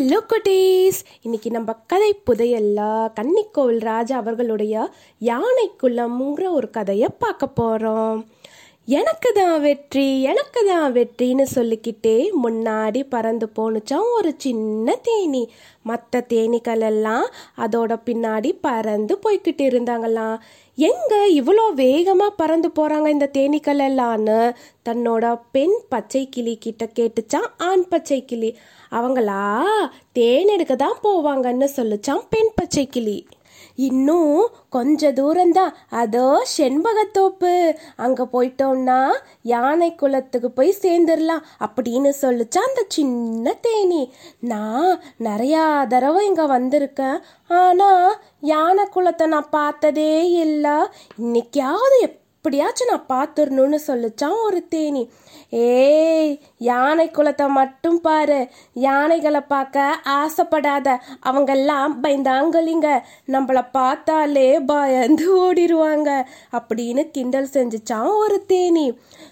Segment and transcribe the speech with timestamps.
[0.00, 0.98] Hello குட்டீஸ்.
[1.22, 2.80] இன்னைக்கு நம்ம கதை புதையல்ல
[3.14, 8.26] கன்னிக்கோவில் ராஜா அவர்களுடைய யானைக்குள்ளம்ங்கிற ஒரு கதையை பார்க்க போகிறோம்
[8.96, 15.42] எனக்கு தான் வெற்றி எனக்கு தான் வெற்றின்னு சொல்லிக்கிட்டே முன்னாடி பறந்து போணுச்சான் ஒரு சின்ன தேனி.
[15.82, 17.26] மற்ற தேனீக்கள் எல்லாம்
[17.64, 20.36] அதோட பின்னாடி பறந்து போய்கிட்டு இருந்தாங்களாம்
[20.78, 24.38] எங்க இவ்வளோ வேகமாக பறந்து போகிறாங்க இந்த தேனீக்கள் எல்லாம்னு
[24.88, 28.52] தன்னோட பெண் பச்சை கிளி கிட்ட கேட்டுச்சான் ஆண் பச்சை கிளி.
[28.92, 29.42] அவங்களா
[30.12, 33.18] தேன் எடுக்க தான் போவாங்கன்னு சொல்லிச்சான் பெண் பச்சை கிளி.
[33.86, 34.40] இன்னும்
[34.74, 35.74] கொஞ்ச தூரம்தான்.
[36.02, 36.26] அதோ
[36.56, 37.52] செண்பகத்தோப்பு.
[37.96, 38.98] அங்க போயிட்டோம்னா
[39.52, 44.02] யானை குளத்துக்கு போய் சேர்ந்துடலாம் அப்படின்னு சொல்லிச்சா அந்த சின்ன தேனி.
[44.52, 44.90] நான்
[45.28, 47.18] நிறையா தடவை இங்க வந்திருக்கேன்.
[47.60, 47.90] ஆனா
[48.52, 50.14] யானை குளத்தை நான் பார்த்ததே
[50.46, 50.78] இல்லை.
[51.22, 55.02] இன்னைக்காவது எப்படியாச்சும் நான் பார்த்துடணும்னு சொல்லிச்சான் ஒரு தேனி.
[55.50, 58.48] ஏய் யானை குலத்தை மட்டும் பாரு.
[58.74, 60.88] யானைகளை பார்க்க ஆசைப்படாத.
[61.26, 62.88] அவங்கெல்லாம் பயந்தாங்கலிங்க.
[63.26, 66.08] நம்மளை பார்த்தாலே பயந்து ஓடிடுவாங்க
[66.52, 68.86] அப்படின்னு கிண்டல் செஞ்சுச்சான் ஒரு தேனி.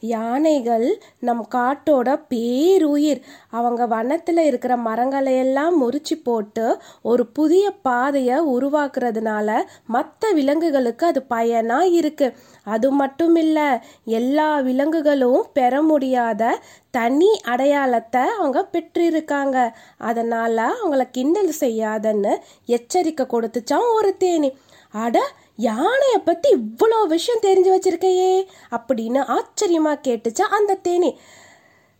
[0.00, 0.86] யானைகள்
[1.18, 3.20] நம் காட்டோட பேருயிர்.
[3.50, 6.66] அவங்க வனத்தில் இருக்கிற மரங்களை எல்லாம் முறிச்சு போட்டு
[7.02, 9.48] ஒரு புதிய பாதையை உருவாக்குறதுனால
[9.86, 12.28] மற்ற விலங்குகளுக்கு அது பயனாக இருக்கு.
[12.64, 13.68] அது மட்டும் இல்லை
[14.04, 16.58] எல்லா விலங்குகளும் பெற முடியாத
[16.96, 19.56] தனி அடையாளத்தை அவங்க பெற்றிருக்காங்க.
[20.10, 22.32] அதனால அவங்கள கிண்டல் செய்யாதன்னு
[22.76, 24.50] எச்சரிக்கை கொடுத்துச்சான் ஒரு தேனி.
[25.04, 25.18] அட
[25.68, 28.32] யானையை பத்தி இவ்வளோ விஷயம் தெரிஞ்சு வச்சிருக்கையே
[28.76, 31.10] அப்படின்னு ஆச்சரியமா கேட்டுச்சா அந்த தேனி.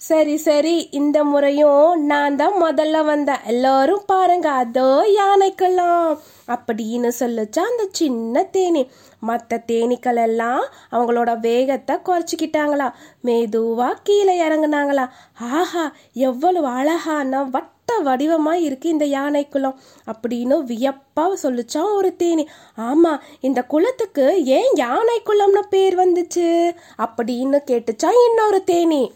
[0.00, 3.42] சரி சரி இந்த முறையும் நான் தான் முதல்ல வந்தேன்.
[3.44, 6.18] எல்லாரும் பாருங்க அதோ யானைக்கெல்லாம்.
[6.48, 8.90] அப்படின்னு சொல்லுச்சா அந்த சின்ன தேனி.
[9.20, 12.92] மற்ற தேனீக்கள் எல்லாம் அவங்களோட வேகத்தை குறைச்சிக்கிட்டாங்களா.
[13.24, 15.08] மெதுவா கீழே இறங்குனாங்களா.
[15.40, 22.48] ஆஹா எவ்வளவு அழகான வட்ட வடிவமா இருக்கு இந்த யானை குளம் அப்படின்னு வியப்பா சொல்லுச்சான் ஒரு தேனி.
[22.78, 26.76] ஆமா இந்த குளத்துக்கு ஏன் யானை குளம்னு பேர் வந்துச்சு?
[26.98, 29.12] அப்படின்னு கேட்டுச்சான் இன்னொரு தேனி.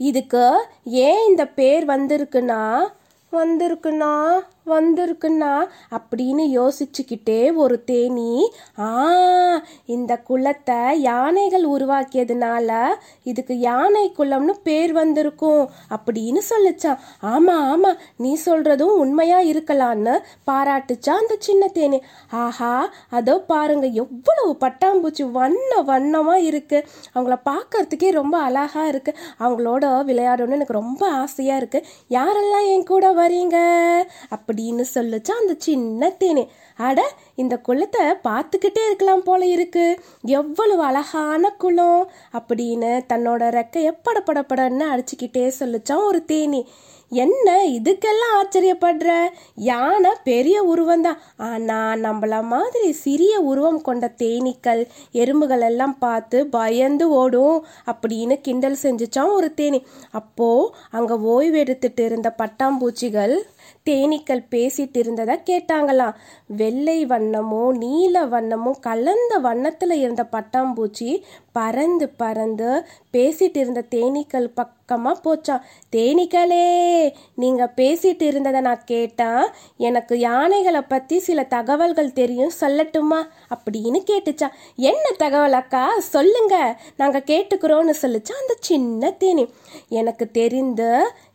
[0.00, 0.44] இதுக்கு
[0.84, 2.62] ஏன் இந்த பேர் வந்திருக்குன்னா
[3.32, 4.12] வந்திருக்குன்னா?
[4.66, 5.52] வந்திருக்குன்னா
[5.96, 8.32] அப்படின்னு யோசிச்சுக்கிட்டே ஒரு தேனி
[8.78, 8.90] ஆ
[9.86, 12.70] இந்த குளத்தை யானைகள் உருவாக்கியதுனால
[13.22, 15.62] இதுக்கு யானை குளம்னு பேர் வந்திருக்கும்
[15.96, 17.00] அப்படின்னு சொல்லிச்சான்.
[17.22, 20.14] ஆமா ஆமா நீ சொல்றதும் உண்மையா இருக்கலான்னு
[20.46, 22.00] பாராட்டுச்சா அந்த சின்ன தேனி.
[22.30, 22.72] ஆஹா
[23.10, 26.78] அதோ பாருங்க எவ்வளவு பட்டாம்பூச்சி வண்ண வண்ணமா இருக்கு.
[27.14, 29.14] அவங்கள பார்க்கறதுக்கே ரொம்ப அழகா இருக்கு.
[29.38, 31.80] அவங்களோட விளையாடணும்னு எனக்கு ரொம்ப ஆசையா இருக்கு.
[32.10, 33.56] யாரெல்லாம் என் கூட வரீங்க?
[34.56, 36.44] அப்படின்னு சொல்லுச்சு அந்த சின்ன தேனி.
[36.78, 37.00] அட
[37.34, 39.86] இந்த குளத்தை பார்த்துக்கிட்டே இருக்கலாம் போல இருக்கு.
[40.22, 46.62] எவ்வளவு அழகான குளம் அப்படின்னு தன்னோட ரெக்கைய படப்படப்படன்னு அடிச்சுக்கிட்டே சொல்லிச்சான் ஒரு தேனி.
[47.10, 49.10] என்ன இதுக்கெல்லாம் ஆச்சரியப்படுற?
[49.54, 51.18] யானை பெரிய உருவம் தான்.
[51.36, 57.58] ஆனா நம்மள மாதிரி சிறிய உருவம் கொண்ட தேனீக்கள் எறும்புகள் எல்லாம் பார்த்து பயந்து ஓடும்
[57.92, 59.80] அப்படின்னு கிண்டல் செஞ்சுச்சான் ஒரு தேனி.
[60.10, 60.48] அப்போ
[60.90, 63.36] அங்க ஓய்வு எடுத்துட்டு இருந்த பட்டாம்பூச்சிகள்
[63.84, 66.14] தேனீக்கள் பேசிட்டு இருந்ததை கேட்டாங்களாம்.
[66.46, 71.22] வெள்ளை வண்ணமும் நீல வண்ணமும் கலந்த வண்ணத்தில் இருந்த பட்டாம்பூச்சி
[71.52, 75.62] பறந்து பறந்து பேசிட்டு இருந்த தேனீக்கள் பக்கமாக போச்சான்
[75.96, 76.64] தேனீக்களே
[77.34, 79.46] நீங்கள் பேசிட்டு இருந்ததை நான் கேட்டேன்.
[79.76, 83.20] எனக்கு யானைகளை பற்றி சில தகவல்கள் தெரியும் சொல்லட்டுமா?
[83.54, 86.00] அப்படின்னு கேட்டுச்சா என்ன தகவல் அக்கா?
[86.00, 86.80] சொல்லுங்க.
[86.96, 89.48] நாங்கள் கேட்டுக்கிறோன்னு சொல்லிச்சா அந்த சின்ன தேனி.
[89.88, 90.82] எனக்கு தெரிந்த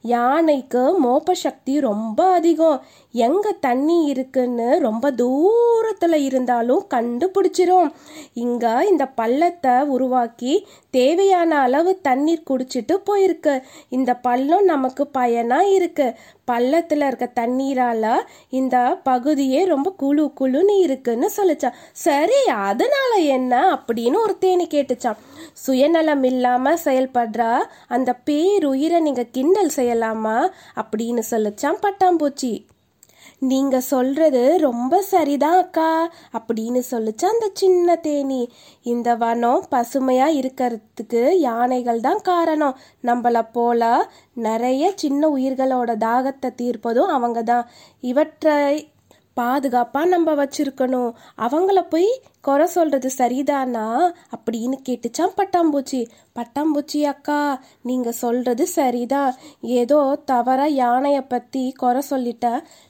[0.01, 2.83] யானைக்கு மோப்ப சக்தி ரொம்ப அதிகம்.
[3.11, 7.91] எங்க தண்ணி இருக்குன்னு ரொம்ப தூரத்துல இருந்தாலும் கண்டுபிடிச்சிரும்.
[8.33, 13.61] இங்க இந்த பள்ளத்தை உருவாக்கி தேவையான அளவு தண்ணீர் குடிச்சிட்டு போயிருக்கு.
[13.89, 16.13] இந்த பள்ளம் நமக்கு பயனா இருக்கு.
[16.51, 18.05] பள்ளத்துல இருக்க தண்ணீரால
[18.49, 25.17] இந்த பகுதியே ரொம்ப குழு குழுன்னு இருக்குன்னு சொல்லிச்சான் சரி அதனால என்ன அப்படின்னு ஒரு தேனி கேட்டுச்சான்
[25.53, 30.37] சுயநலம் இல்லாம செயல்படுறா அந்த பேருயிரை நீங்க கிண்டல் செய்யலாமா
[30.75, 32.65] அப்படின்னு சொல்லிச்சான் பட்டாம்பூச்சி.
[33.39, 38.49] நீங்க சொல்றது ரொம்ப சரிதான் அக்கா அப்படின்னு சொல்லிச்சான் அந்த சின்ன தேனி.
[38.81, 42.77] இந்த வனம் பசுமையா இருக்கிறதுக்கு யானைகள் தான் காரணம்.
[43.03, 47.67] நம்மள போல நிறைய சின்ன உயிர்களோட தாகத்தை தீர்ப்பதும் அவங்க தான்.
[48.01, 48.93] இவற்றை
[49.33, 51.11] பாதுகாப்பாக நம்ம வச்சிருக்கணும்.
[51.37, 53.85] அவங்கள போய் குறை சொல்கிறது சரிதானா?
[54.35, 55.99] அப்படின்னு கேட்டுச்சான் பட்டாம்பூச்சி.
[56.37, 57.37] பட்டாம்பூச்சி அக்கா
[57.81, 59.31] நீங்கள் சொல்கிறது சரிதான்
[59.79, 62.45] ஏதோ தவறாக யானையை பற்றி குறை சொல்லிட்ட.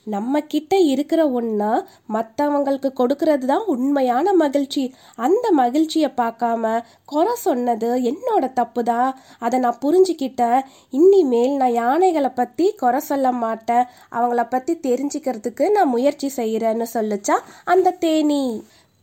[0.08, 1.72] நம்ம கிட்ட இருக்கிற ஒன்றா
[2.16, 4.84] மற்றவங்களுக்கு கொடுக்கறது தான் உண்மையான மகிழ்ச்சி.
[5.16, 6.74] அந்த மகிழ்ச்சியை பார்க்காம
[7.06, 9.10] குறை சொன்னது என்னோட தப்பு தான்
[9.40, 10.60] அதை நான் புரிஞ்சுக்கிட்டேன்.
[10.94, 13.88] இனிமேல் நான் யானைகளை பற்றி குறை சொல்ல மாட்டேன்.
[14.12, 17.38] அவங்கள பற்றி தெரிஞ்சுக்கிறதுக்கு நான் முயற்சி செய்கிறேன்னு சொல்லுச்சா
[17.74, 18.44] அந்த தேனி.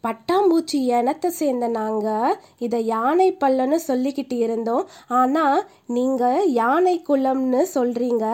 [0.04, 2.36] பட்டாம்பூச்சி இனத்தை சேர்ந்த நாங்கள்
[2.66, 4.84] இதை யானை பல்லன்னு சொல்லிக்கிட்டு இருந்தோம்.
[5.20, 5.64] ஆனால்
[5.96, 8.26] நீங்கள் யானை குளம்னு சொல்கிறீங்க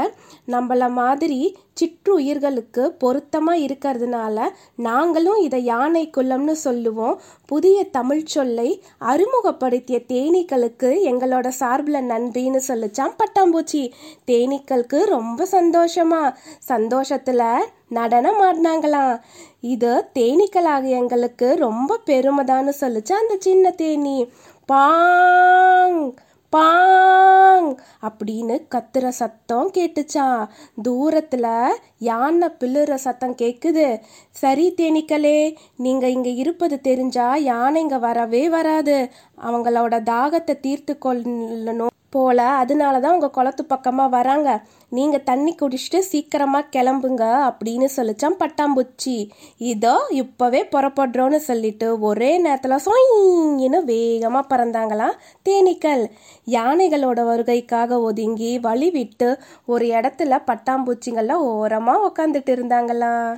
[0.55, 1.41] நம்மள மாதிரி
[1.81, 7.21] சிற்றுயிர்களுக்கு பொருத்தமாக இருக்கிறதுனால நாங்களும் இதை யானை குலம்னு சொல்லுவோம்.
[7.47, 13.91] புதிய தமிழ் சொல்லை அறிமுகப்படுத்திய தேனீக்களுக்கு எங்களோட சார்பில் நன்றின்னு சொல்லிச்சான் பட்டாம்பூச்சி.
[14.26, 16.35] தேனீக்களுக்கு ரொம்ப சந்தோஷமா.
[16.59, 17.43] சந்தோஷத்தில்
[17.88, 19.20] நடனம் ஆடினாங்களாம்.
[19.61, 24.31] இது தேனீக்களாக எங்களுக்கு ரொம்ப பெருமைதான்னு சொல்லிச்சு அந்த சின்ன தேனி.
[24.73, 26.15] பாங்!
[26.55, 27.69] பாங்
[28.03, 30.27] அப்படின்னு கத்துற சத்தம் கேட்டுச்சா.
[30.85, 31.47] தூரத்துல
[31.99, 33.87] யானை பிள்ளுற சத்தம் கேக்குது.
[34.31, 35.39] சரி தேனீக்களே
[35.77, 39.11] நீங்க இங்க இருப்பது தெரிஞ்சா யானை இங்க வரவே வராது.
[39.45, 42.39] அவங்களோட தாகத்தை தீர்த்து கொள்ளணும் போல.
[42.63, 44.49] அதனால தான் உங்கள் குளத்து பக்கமாக வராங்க.
[44.97, 49.17] நீங்கள் தண்ணி குடிச்சிட்டு சீக்கிரமாக கிளம்புங்க அப்படின்னு சொல்லிச்சான் பட்டாம்பூச்சி.
[49.73, 55.19] இதோ இப்போவே புறப்படுறோன்னு சொல்லிட்டு ஒரே நேரத்தில் சொயின்னு வேகமாக பறந்தாங்களாம்
[55.49, 56.05] தேனீக்கள்.
[56.57, 59.31] யானைகளோட வருகைக்காக ஒதுங்கி வழி விட்டு
[59.75, 63.35] ஒரு இடத்துல பட்டாம்பூச்சிங்கள்லாம் ஓரமாக உக்காந்துட்டு இருந்தாங்களாம்.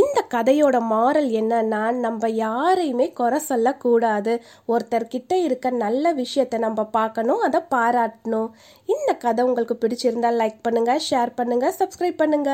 [0.00, 4.34] இந்த கதையோட மாரல் என்னன்னா நம்ம யாரையுமே குறை சொல்லக்கூடாது.
[4.72, 8.50] ஒருத்தர்கிட்ட இருக்க நல்ல விஷயத்தை நம்ம பார்க்கணும் அதை பாராட்டணும்.
[8.94, 12.52] இந்த கதை உங்களுக்கு பிடிச்சிருந்தா லைக் பண்ணுங்க ஷேர் பண்ணுங்க சப்ஸ்கிரைப் பண்ணுங்க.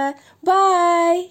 [0.50, 1.22] பாய்